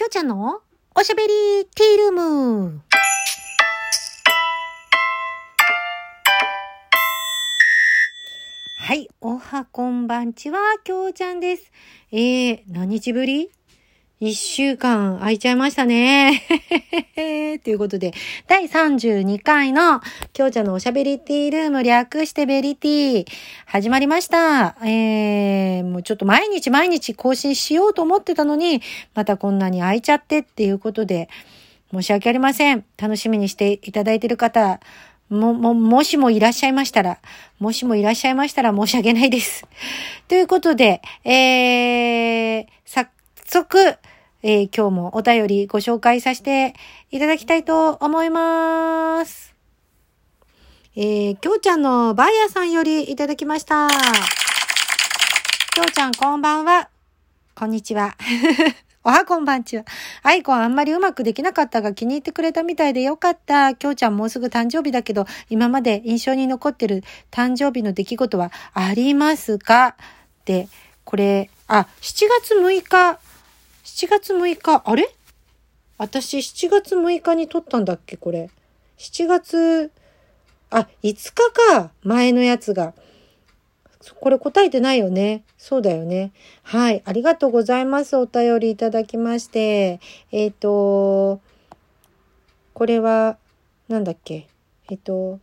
[0.00, 0.62] きょうちゃんの
[0.94, 1.28] おしゃべり
[1.74, 2.80] ティールーム。
[8.78, 11.70] はい、おはこんばんちは、きょうちゃんです。
[12.12, 13.50] えー、何日ぶり？
[14.22, 16.42] 一週間空いちゃいましたね。
[17.64, 18.12] ということで、
[18.46, 20.02] 第32回の、
[20.34, 23.26] きょうちゃんのおしゃべりティールーム略してベリティ
[23.64, 24.76] 始まりました。
[24.84, 28.82] えー、もうちょっと毎日毎日更新しようと思ってたのに、
[29.14, 31.30] またこんなに空いちゃってっていうことで、
[31.90, 32.84] 申し訳ありません。
[32.98, 34.80] 楽しみにしていただいている方、
[35.30, 37.20] も、も、もしもいらっしゃいましたら、
[37.58, 39.64] もしもいらっしゃいましたら申し訳ないです。
[40.28, 43.08] ということで、えー、早
[43.46, 43.96] 速、
[44.42, 46.74] えー、今日もお便りご紹介させて
[47.10, 49.54] いただきたいと思います。
[50.96, 53.88] えー、きょうちゃんのバイヤーさんよりいただきました。
[55.74, 56.88] きょうちゃんこんばんは。
[57.54, 58.16] こんにちは。
[59.04, 59.84] おはこんばんちは。
[60.22, 63.74] アイコンあんまりうまくできなかったが気に入ってくれたみたいでよかった。
[63.74, 69.96] きょうちゃんもうすぐ誕生日だけど、今まで印象に残ってる誕生日の出来事はありますか？
[70.46, 70.68] で、
[71.04, 73.18] これ、あ、7月6日、
[73.90, 75.12] 7月6日、あれ？
[75.98, 78.48] 私7月6日に撮ったんだっけこれ。
[78.98, 79.90] 7月、
[80.70, 81.34] あ、5日
[81.74, 81.90] か。
[82.04, 82.94] 前のやつが。
[84.20, 85.42] これ答えてないよね。
[85.58, 86.30] そうだよね。
[86.62, 87.02] はい。
[87.04, 88.16] ありがとうございます。
[88.16, 90.00] お便りいただきまして。
[90.30, 91.40] えっ、ー、と、
[92.72, 93.38] これは、
[93.88, 94.46] なんだっけ。
[94.88, 95.40] えっ、ー、と、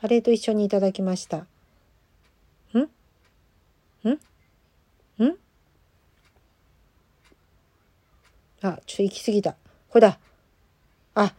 [0.00, 1.38] あれと一緒にいただきました。
[1.38, 4.08] んん？
[4.08, 4.20] ん？
[8.62, 9.52] あ、ちょっと行き過ぎた。
[9.88, 10.18] これだ。
[11.14, 11.34] あ、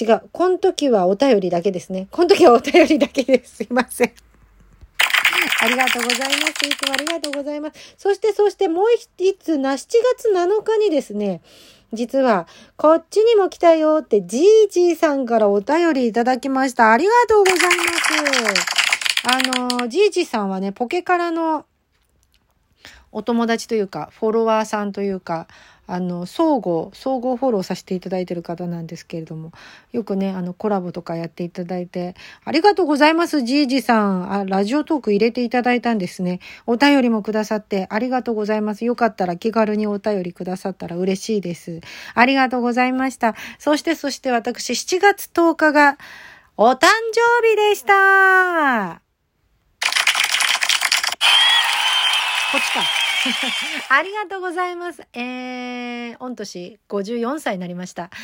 [0.00, 0.22] 違う。
[0.32, 2.08] この時はお便りだけですね。
[2.10, 3.56] この時はお便りだけです。
[3.56, 4.12] すいません。
[5.62, 6.66] ありがとうございます。
[6.66, 7.94] いつもありがとうございます。
[7.96, 11.40] そして、そしてもう一つな、7月7日にですね、
[11.92, 16.92] 実は、こっちにも来たよって、じいじいさんからお便りいただきました。
[16.92, 17.64] ありがとうございま
[18.54, 18.76] す。
[19.28, 21.64] あの、じいじいさんはね、ポケカラの
[23.16, 25.48] お友達というか、フォロワーさんというか、
[25.86, 29.52] あの、相互、相互フォローさせていただいている方なんですけれども、
[29.90, 34.30] よくね、あの、コラボとかやっていただいて、ありがとうございます、じいじさん。
[34.30, 36.40] あ、ラジオトーク入れていただいたんですね。
[36.66, 38.84] お便りもくださって、ありがとうございます。
[38.84, 41.80] よかったら気軽にお便りくださったら嬉しいです。
[42.12, 43.34] ありがとうございました。
[43.58, 45.96] そして、そして私、7月10日が、
[46.58, 49.00] お誕生日でした
[52.56, 52.82] っちか。
[53.96, 55.02] ありがとうございます。
[55.12, 58.10] えー、御年54歳になりました。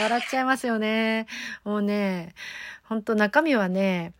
[0.00, 1.26] 笑っちゃいますよね。
[1.64, 2.34] もうね、
[2.84, 4.12] ほんと中身はね、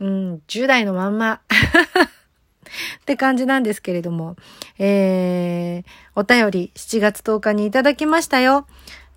[0.00, 1.40] うん、10代のまんま。
[3.02, 4.36] って感じなんですけれども、
[4.78, 8.66] えー、お便り7月10日にいただきましたよ。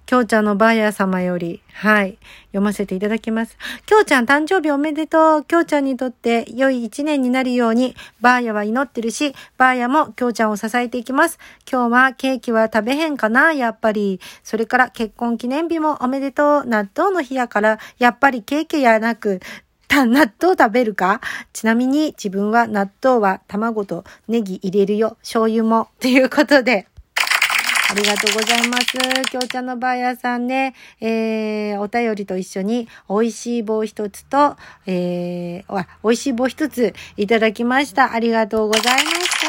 [0.05, 3.57] きょうちゃんのバーヤー様より、はい、読ませていただきます。
[3.85, 5.43] きょうちゃん誕生日おめでとう。
[5.43, 11.39] きょうちゃんにとって良い一年になるように、バーヤは祈ってるし、バーヤもきょうちゃんを支えていきます。
[11.69, 14.19] 今日はケーキは食べへんかなやっぱり。
[14.43, 16.65] それから結婚記念日もおめでとう。
[16.65, 19.39] 納豆の日やから、やっぱりケーキやなく、
[19.87, 21.21] た納豆食べるか？
[21.53, 25.17] ちなみに自分は納豆は卵とネギ入れるよ。
[25.21, 25.89] 醤油も。
[25.99, 26.87] ということで。
[27.95, 28.87] ありがとうございます。
[29.31, 38.11] きょうちゃんのバーヤーさんね、えー、お便りと一緒に、美味しい棒一つと、えー、美味しい棒一ついただきました。
[38.11, 39.47] ありがとうございました。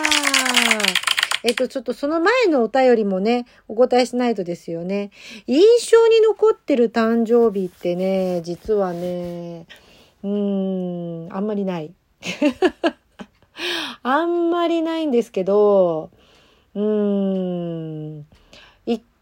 [1.42, 5.10] えっと、ちょっとその前のお便りもね、お答えしないとですよね。
[5.48, 9.66] 印象に残ってる誕生日ってね、実はね、
[10.22, 11.92] うーん、あんまりない。
[14.04, 16.10] あんまりないんですけど、
[16.76, 17.65] うーん。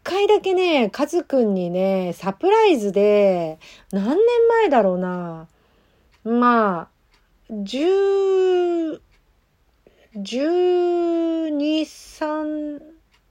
[0.05, 3.57] 回だけね、カズくんにね、サプライズで、
[3.91, 4.15] 何年
[4.61, 5.47] 前だろうな。
[6.23, 6.87] まあ、
[7.49, 9.01] 十、
[10.15, 12.79] 十二、三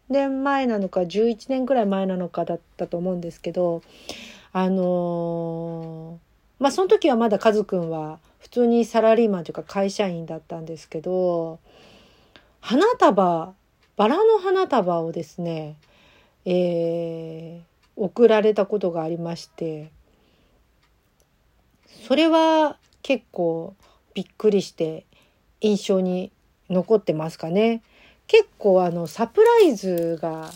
[0.09, 3.83] 年前なのか、十一年くらい前なのかだったと思うんですけど、
[4.53, 11.61] あのー、まあその時はまだカズくんは普通にサラリーマンというか会社員だったんですけど、
[12.61, 13.55] 花束
[13.97, 15.77] バラの花束をですね、
[16.45, 19.91] えー、送られたことがありまして
[22.07, 23.75] それは結構
[24.15, 25.07] びっくりして
[25.61, 26.31] 印象に
[26.69, 27.83] 残ってますかね。
[28.27, 30.51] 結構あのサプライズが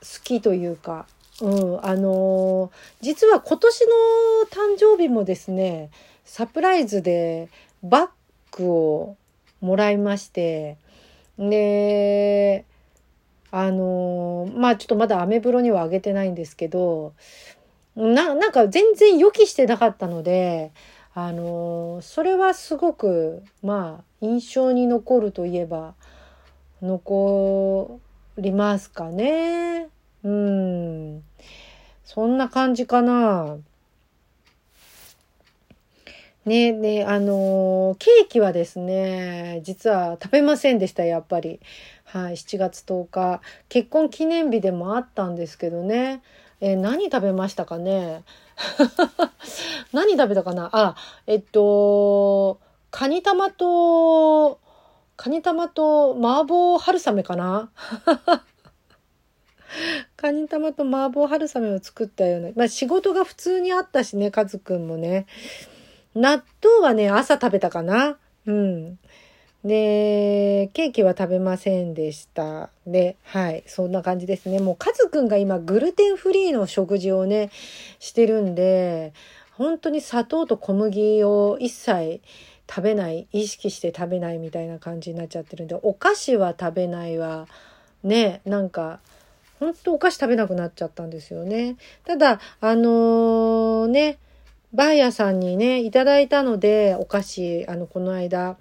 [0.00, 1.06] 好きというか、
[1.40, 2.70] うん、あのー、
[3.00, 3.90] 実は今年の
[4.50, 5.90] 誕生日もですね
[6.24, 7.48] サプライズで
[7.82, 8.08] バッ
[8.56, 9.16] グを
[9.60, 10.76] もらいまして
[11.38, 12.64] で、
[13.50, 17.14] あのまあちょっとまだアメブロにはあげてないんですけど、
[17.96, 20.72] な、なんか全然予期してなかったので、
[21.14, 25.94] あのそれはすごく、まあ印象に残るといえば、
[26.82, 28.00] 残
[28.36, 29.88] りますかね。
[30.22, 31.22] うん。
[32.04, 33.58] そんな感じかな。
[36.48, 41.60] ね、ね、あのー、ケーキはですね、実は食べませんでした、やっぱり。
[42.04, 43.40] はい、7月10日。
[43.68, 46.22] 結婚記念日でもあったんですけどね。
[46.60, 48.24] えー、何食べましたかね？
[49.92, 50.70] 何食べたかな？
[50.72, 50.96] あ、
[51.26, 52.58] えっと、
[52.90, 54.58] カニ玉と、
[55.16, 57.70] カニ玉と麻婆春雨かな？
[60.16, 62.50] カニ玉と麻婆春雨を作ったような。
[62.56, 65.26] まあ仕事が普通にあったしね、カズくんもね。
[66.18, 68.18] 納豆はね、朝食べたかな。
[68.46, 68.98] うん。
[69.64, 72.70] で、ケーキは食べませんでした。
[72.86, 74.60] で、はい、そんな感じですね。
[74.60, 77.50] もうカズくんが今グルテンフリーの食事をね、
[77.98, 79.12] してるんで、
[79.52, 82.20] 本当に砂糖と小麦を一切
[82.68, 87.48] 食べない意識して食べないみたいな感じになっちゃってるんでお菓子は食べないわ
[88.04, 89.00] ねなんか
[89.58, 94.18] 本当お菓子食べなくなっちゃったんですよねただあのー、ね
[94.72, 98.58] バーヤさんにねいただいたのでお菓子あのこの間、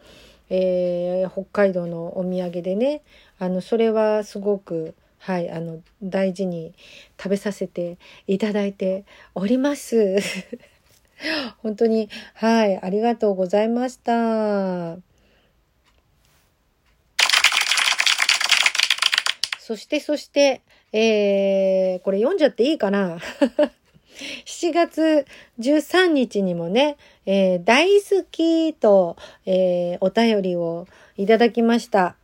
[0.50, 3.02] えー、北海道のお土産でね
[3.40, 6.74] あのそれはすごくはい、あの大事に
[7.18, 9.04] 食べさせていただいて
[9.36, 10.18] おります。
[11.64, 14.98] 本当に、はい、ありがとうございました。
[19.60, 20.62] そして、そして、
[20.94, 23.20] えー、これ読んじゃっていいかな？
[24.46, 25.26] 7月
[25.60, 30.88] 13日にもね、えー、大好きと、えー、お便りを
[31.18, 32.16] いただきました。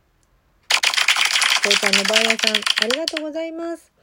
[1.64, 3.93] こうちゃんのバーヤさん、ありがとうございます。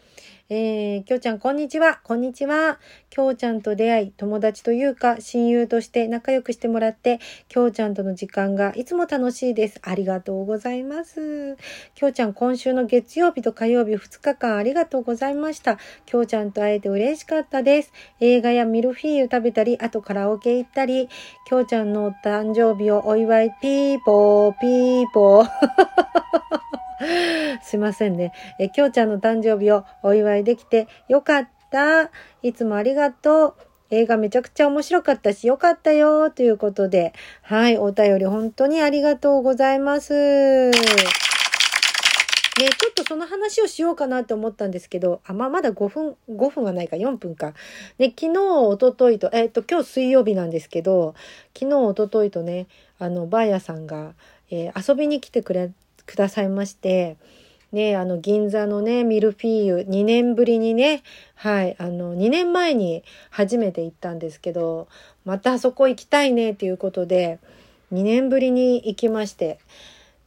[0.53, 2.01] えー、きょうちゃん、こんにちは。
[2.03, 2.77] こんにちは。
[3.09, 9.80] きょうちゃんと出会い、友達というか、親友として仲良くしてもらって、きょうちゃんとの時間がいつも楽しいです。
[9.81, 11.56] ありがとうございます。
[11.95, 15.77] きょうちゃん、今週の月曜日と火曜日2日間ありがとうございました。
[16.06, 17.94] きょうちゃんと会えて嬉しかったです。
[18.19, 21.07] 映画やミルフィーユ食べたり、あとカラオケ行ったり、
[21.48, 25.50] きょうちゃんのお誕生日をお祝い、ピーポー、ピーポー。
[27.63, 28.31] すいませんね。
[28.59, 32.12] え、きょうちゃんの誕生日をお祝いできてよかった。
[32.42, 33.53] いつもありがとう。
[33.94, 36.30] 映画めちゃくちゃ面白かったし、よかったよ。
[36.30, 40.71] ということで、はい、お便り本当にありがとうございます。
[42.62, 47.53] ね、ちょっとその話をしようかなと思ったんですけど、あ、まあ、まだ5分、5分はないか、4分か。
[47.98, 51.15] で、昨日、おとといと、えっ、と、今日水曜日なんですけど、
[51.57, 52.68] 昨日、おとといとね、
[53.00, 54.13] あの、バーヤさんが、
[54.51, 55.71] えー、遊びに来てくれ
[56.06, 57.18] くださいまして、
[57.71, 61.03] ね、あの、銀座のね、ミルフィーユ、2年ぶりにね、
[61.36, 64.88] はい、あの、2年前に初めて行ったんですけど、
[65.24, 67.39] またそこ行きたいねっていうことで、
[67.94, 69.59] 2年ぶりに行きまして、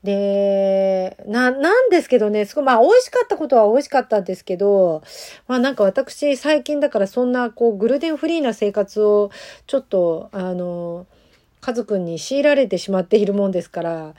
[0.04, 5.02] で、な、なんですけどね、すごい、まあ、美味しかったことは美味しかったんですけど、
[5.48, 9.30] まあなんか私、最近だからそんな、こう、グルテンフリーな生活を、
[9.66, 11.06] ちょっと、あの、
[11.64, 14.14] カズくんに強いられてしまっているもんですから、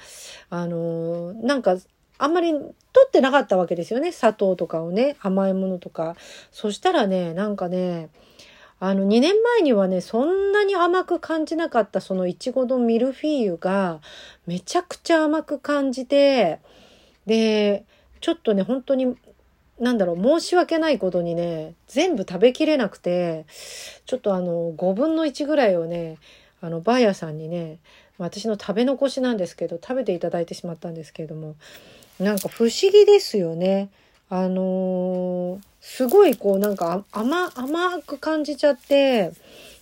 [0.50, 1.77] あのー、なんか、
[2.18, 2.74] あんまり取
[3.06, 4.11] ってなかったわけですよね。
[4.11, 6.16] 砂糖とかをね、甘いものとか。
[6.49, 8.09] そしたらね、なんかね、
[8.80, 14.02] あの、2年前にはね、そんなに甘く感じなかったそのいちごのミルフィーユが、
[14.47, 16.61] めちゃくちゃ甘く感じて、
[17.28, 17.85] で、
[18.21, 19.16] ちょっとね、本当に、
[19.80, 23.45] なんだろう、申し訳ないことにね、全部食べきれなくて、
[24.07, 26.18] ちょっとあの、5分の1ぐらいをね、
[26.66, 27.78] あのバーヤさんにね
[28.18, 31.56] 私の食べ残しなんですけど食べていただいてしまったんですけれども
[32.19, 33.90] なんか不思議ですよね。
[34.30, 39.31] あのー、すごいこうなんか甘甘く感じちゃって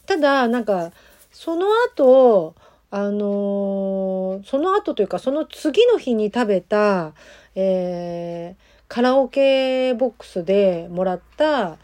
[0.05, 0.91] ただなんか
[1.31, 2.53] その後
[2.91, 7.13] あのー、その後というかその次の日に食べた、
[7.55, 11.77] えー、カラオケボックスでもらった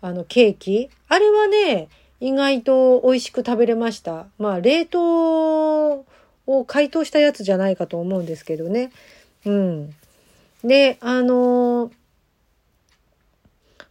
[0.00, 1.88] あのケーキあれはね
[2.22, 4.28] 意外と美味しく食べれました。
[4.38, 6.06] まあ、冷凍
[6.46, 8.92] を解凍したやつじゃないかと思うんですけどね。
[9.44, 9.94] うん。
[10.62, 11.90] で、あのー、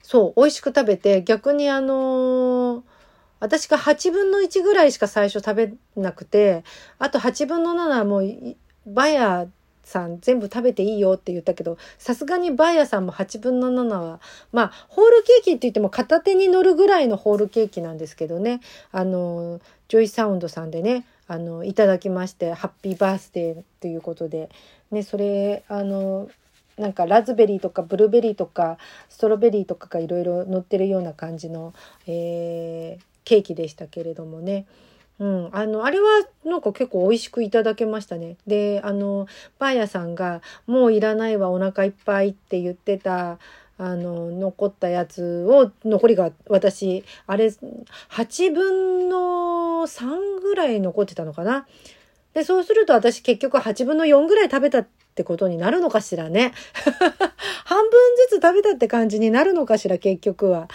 [0.01, 2.81] そう、美味しく食べて、逆にあのー、
[3.41, 6.63] 私が8分の1ぐらいしか最初食べなくて、
[7.00, 9.45] あと8分の7はもう、バヤ
[9.91, 14.19] さん全部食べていいよって言ったけど、さすがにバーヤさんも8分の7は、
[14.51, 24.50] まあ、ホールケーキって言っても片手に乗るぐらいのホールケーキなんですけどね、あの、ジョイサウンドさんでね、あの、いただきまして、ハッピーバースデーということで、
[24.91, 26.29] ね、それ、あの、
[26.77, 28.77] なんかラズベリーとかブルーベリーとか
[29.10, 31.74] ストロベリーとかがいろいろ乗ってるような感じの、
[32.07, 34.65] えー、ケーキでしたけれどもね。
[35.21, 36.07] うん、あの、あれは
[36.43, 38.37] なんか結構美味しくいただけましたね。
[38.47, 39.27] で、あの、
[39.59, 43.37] パン屋さんが、もういらないわ、お腹いっぱいって言ってた、
[43.77, 47.53] あの、残ったやつを、残りが私、あれ、
[48.09, 51.67] 8分の3ぐらい残ってたのかな。
[52.33, 56.51] で、そうすると私結局8分の4ぐらい食べたってことになるのかしらね。
[57.65, 57.91] 半分
[58.29, 60.67] ずつ食べたって感じになるのかしら、結局は。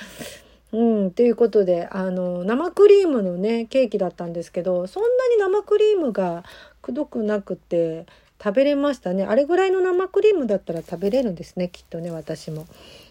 [0.72, 6.44] うん、ということで、あの、生クリームのね、ケーキだったんですけど、そんなに生クリームが
[6.82, 8.06] くどくなくて、
[8.42, 9.24] 食べれましたね。
[9.24, 12.66] あれぐらいの生クリームだったら食べれるんですね、きっとね、私も。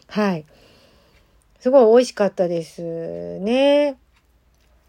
[0.07, 0.45] はい。
[1.59, 3.97] すごい美味しかったですね。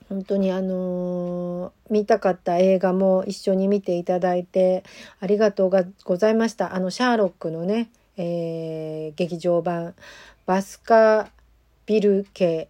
[0.09, 4.85] 本当にあのー、見たかった映画も一緒に見ていただいて
[5.19, 5.71] ありがとう
[6.05, 6.75] ございました。
[6.75, 9.95] あの、シャーロックのね、えー、劇場版
[10.45, 11.31] バスカ
[11.87, 12.69] ビル家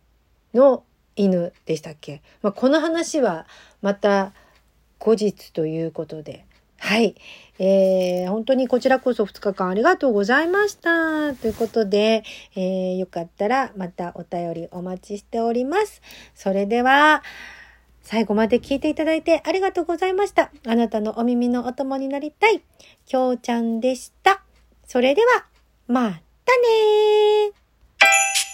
[0.54, 0.84] の
[1.16, 3.46] 犬でしたっけ、まあ、この話は
[3.82, 4.32] また
[4.98, 6.44] 後日ということで、
[6.78, 7.14] はい。
[7.58, 11.34] えー、本当にこちらこそ2日間ありがとうございました。
[11.34, 12.22] ということで、
[12.54, 16.02] えー、よかったらまたお便りお待ちしております。
[16.34, 17.22] それでは、
[18.02, 20.52] 最後まで聞いていただいてありがとうございました。
[20.66, 22.62] あなたのお耳のお供になりたい、
[23.06, 24.42] きょうちゃんでした。
[24.86, 25.46] それでは、
[25.88, 28.45] またねー。